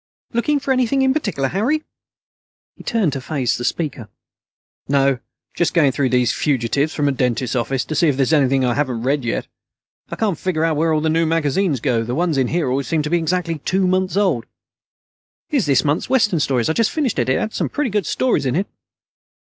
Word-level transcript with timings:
"Looking 0.33 0.59
for 0.59 0.71
anything 0.71 1.03
in 1.03 1.13
particular, 1.13 1.49
Harry?" 1.49 1.83
He 2.75 2.81
turned 2.83 3.13
to 3.13 3.21
face 3.21 3.55
the 3.55 3.63
speaker. 3.63 4.09
"No, 4.87 5.19
just 5.53 5.75
going 5.75 5.91
through 5.91 6.09
these 6.09 6.33
fugitives 6.33 6.91
from 6.91 7.07
a 7.07 7.11
dentist's 7.11 7.55
office 7.55 7.85
to 7.85 7.93
see 7.93 8.07
if 8.07 8.17
there's 8.17 8.33
anything 8.33 8.65
I 8.65 8.73
haven't 8.73 9.03
read 9.03 9.23
yet. 9.23 9.45
I 10.09 10.15
can't 10.15 10.39
figure 10.39 10.65
out 10.65 10.75
where 10.75 10.91
all 10.91 11.01
the 11.01 11.09
new 11.11 11.27
magazines 11.27 11.79
go. 11.81 12.03
The 12.03 12.15
ones 12.15 12.39
in 12.39 12.47
here 12.47 12.67
always 12.67 12.87
seem 12.87 13.03
to 13.03 13.11
be 13.11 13.19
exactly 13.19 13.59
two 13.59 13.85
months 13.85 14.17
old." 14.17 14.47
"Here's 15.49 15.67
this 15.67 15.83
month's 15.85 16.09
Western 16.09 16.39
Stories. 16.39 16.67
I 16.67 16.73
just 16.73 16.89
finished 16.89 17.19
it. 17.19 17.29
It 17.29 17.39
had 17.39 17.53
some 17.53 17.69
pretty 17.69 17.91
good 17.91 18.07
stories 18.07 18.47
in 18.47 18.55
it." 18.55 18.65